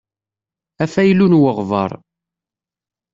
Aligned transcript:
Afaylu 0.83 1.27
n 1.31 1.39
weɣbaṛ. 1.41 1.91